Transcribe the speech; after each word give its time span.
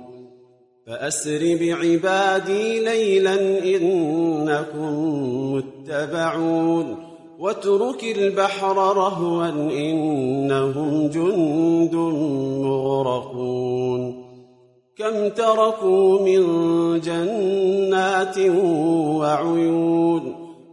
فأسر 0.87 1.57
بعبادي 1.61 2.79
ليلا 2.79 3.35
إنكم 3.63 4.93
متبعون. 5.53 6.95
واترك 7.39 8.03
البحر 8.03 8.77
رهوا 8.97 9.49
إنهم 9.71 11.07
جند 11.07 11.95
مغرقون. 12.65 14.23
كم 14.97 15.29
تركوا 15.29 16.19
من 16.19 16.43
جنات 16.99 18.39
وعيون. 19.19 20.36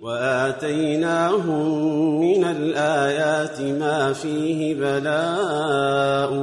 وآتيناهم 0.00 1.80
من 2.20 2.44
الآيات 2.44 3.60
ما 3.60 4.12
فيه 4.12 4.74
بلاء 4.74 6.34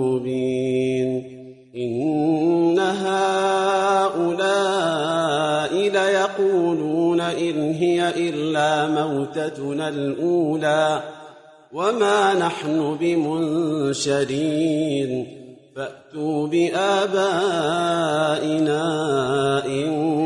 مبين. 0.00 1.36
إن 1.76 2.78
هؤلاء 2.78 3.16
ليقولون 5.74 7.20
إن 7.20 7.72
هي 7.72 8.28
إلا 8.28 8.86
موتتنا 8.86 9.88
الأولى 9.88 11.02
وما 11.72 12.34
نحن 12.34 12.96
بمنشرين. 13.00 14.46
فأتوا 15.76 16.46
بآبائنا 16.46 16.86
إن 19.66 20.16
كنتم 20.16 20.25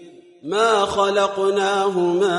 ما 0.43 0.85
خلقناهما 0.85 2.35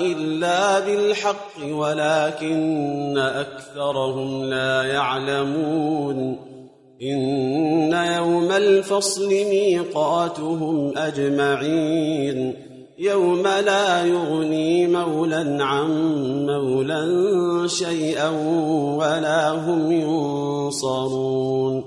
إلا 0.00 0.80
بالحق 0.80 1.66
ولكن 1.70 3.18
أكثرهم 3.18 4.44
لا 4.44 4.82
يعلمون. 4.82 6.38
إن 7.02 7.92
يوم 7.92 8.52
الفصل 8.52 9.28
ميقاتهم 9.28 10.98
أجمعين. 10.98 12.54
يوم 12.98 13.42
لا 13.42 14.04
يغني 14.04 14.86
مولى 14.86 15.58
عن 15.60 15.90
مولى 16.46 17.68
شيئا 17.68 18.28
ولا 18.96 19.50
هم 19.50 19.92
ينصرون. 19.92 21.84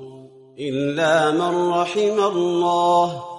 إلا 0.60 1.32
من 1.32 1.70
رحم 1.70 2.20
الله 2.36 3.39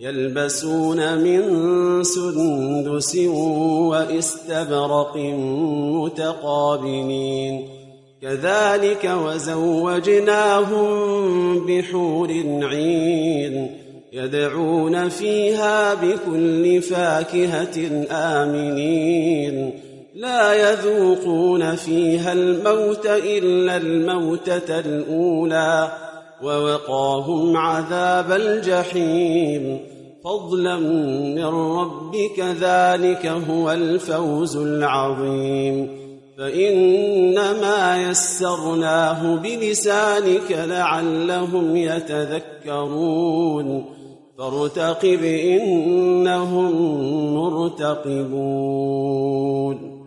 يلبسون 0.00 1.18
من 1.18 1.42
سندس 2.04 3.16
واستبرق 3.90 5.16
متقابلين. 5.94 7.68
كذلك 8.22 9.12
وزوجناهم 9.24 10.86
بحور 11.66 12.28
عين 12.62 13.70
يدعون 14.12 15.08
فيها 15.08 15.94
بكل 15.94 16.82
فاكهة 16.82 18.06
آمنين. 18.10 19.70
لا 20.14 20.70
يذوقون 20.70 21.74
فيها 21.74 22.32
الموت 22.32 23.06
إلا 23.06 23.76
الموتة 23.76 24.80
الأولى. 24.80 26.07
ووقاهم 26.42 27.56
عذاب 27.56 28.32
الجحيم. 28.32 29.80
فضلا 30.24 30.76
من 31.34 31.44
ربك 31.44 32.40
ذلك 32.60 33.26
هو 33.26 33.72
الفوز 33.72 34.56
العظيم. 34.56 35.98
فإنما 36.38 38.10
يسرناه 38.10 39.36
بلسانك 39.36 40.50
لعلهم 40.50 41.76
يتذكرون. 41.76 43.84
فارتقب 44.38 45.24
إنهم 45.24 46.72
مرتقبون. 47.34 49.97